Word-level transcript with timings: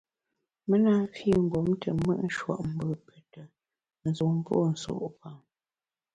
Me 0.67 0.77
na 0.83 0.93
mfi 1.03 1.29
mgbom 1.41 1.67
te 1.81 1.89
mùt 2.01 2.19
nshuopmbù, 2.27 2.87
pète, 3.05 3.41
nzun 4.09 4.35
pô 4.45 4.55
nsù’pam. 4.71 5.37